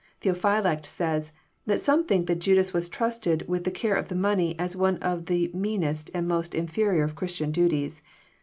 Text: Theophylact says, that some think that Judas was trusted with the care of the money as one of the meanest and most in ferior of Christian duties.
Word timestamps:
Theophylact 0.23 0.83
says, 0.87 1.31
that 1.67 1.79
some 1.79 2.05
think 2.07 2.25
that 2.25 2.39
Judas 2.39 2.73
was 2.73 2.89
trusted 2.89 3.47
with 3.47 3.65
the 3.65 3.69
care 3.69 3.93
of 3.93 4.07
the 4.07 4.15
money 4.15 4.57
as 4.57 4.75
one 4.75 4.97
of 4.97 5.27
the 5.27 5.51
meanest 5.53 6.09
and 6.11 6.27
most 6.27 6.55
in 6.55 6.65
ferior 6.65 7.03
of 7.03 7.13
Christian 7.13 7.51
duties. 7.51 8.01